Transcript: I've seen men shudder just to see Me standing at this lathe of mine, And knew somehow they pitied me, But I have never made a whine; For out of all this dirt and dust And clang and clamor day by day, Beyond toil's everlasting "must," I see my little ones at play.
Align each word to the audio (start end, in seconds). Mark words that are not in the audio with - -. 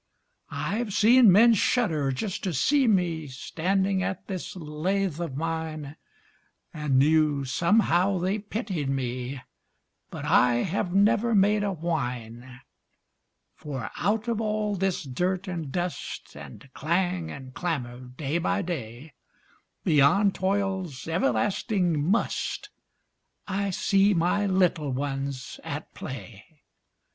I've 0.49 0.93
seen 0.95 1.31
men 1.31 1.53
shudder 1.53 2.11
just 2.11 2.43
to 2.45 2.53
see 2.53 2.87
Me 2.87 3.27
standing 3.27 4.01
at 4.01 4.25
this 4.25 4.55
lathe 4.55 5.21
of 5.21 5.37
mine, 5.37 5.95
And 6.73 6.97
knew 6.97 7.45
somehow 7.45 8.17
they 8.17 8.39
pitied 8.39 8.89
me, 8.89 9.41
But 10.09 10.25
I 10.25 10.55
have 10.63 10.91
never 10.91 11.35
made 11.35 11.63
a 11.63 11.71
whine; 11.71 12.61
For 13.53 13.91
out 13.95 14.27
of 14.27 14.41
all 14.41 14.73
this 14.75 15.03
dirt 15.03 15.47
and 15.47 15.71
dust 15.71 16.35
And 16.35 16.67
clang 16.73 17.29
and 17.29 17.53
clamor 17.53 17.99
day 17.99 18.39
by 18.39 18.63
day, 18.63 19.13
Beyond 19.83 20.33
toil's 20.33 21.07
everlasting 21.07 22.03
"must," 22.09 22.71
I 23.47 23.69
see 23.69 24.15
my 24.15 24.47
little 24.47 24.89
ones 24.91 25.59
at 25.63 25.93
play. 25.93 26.61